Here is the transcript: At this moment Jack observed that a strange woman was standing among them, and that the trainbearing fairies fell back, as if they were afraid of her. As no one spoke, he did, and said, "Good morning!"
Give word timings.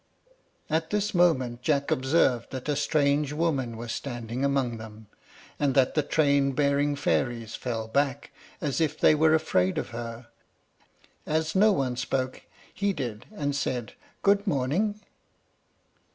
At 0.67 0.89
this 0.89 1.13
moment 1.13 1.61
Jack 1.61 1.91
observed 1.91 2.49
that 2.49 2.67
a 2.67 2.75
strange 2.75 3.33
woman 3.33 3.77
was 3.77 3.91
standing 3.91 4.43
among 4.43 4.77
them, 4.77 5.05
and 5.59 5.75
that 5.75 5.93
the 5.93 6.01
trainbearing 6.01 6.95
fairies 6.95 7.53
fell 7.53 7.87
back, 7.87 8.31
as 8.61 8.81
if 8.81 8.99
they 8.99 9.13
were 9.13 9.35
afraid 9.35 9.77
of 9.77 9.89
her. 9.89 10.25
As 11.27 11.53
no 11.53 11.71
one 11.71 11.97
spoke, 11.97 12.41
he 12.73 12.93
did, 12.93 13.27
and 13.31 13.55
said, 13.55 13.93
"Good 14.23 14.47
morning!" 14.47 14.99